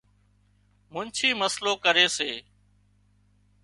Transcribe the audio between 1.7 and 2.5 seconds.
ڪري سي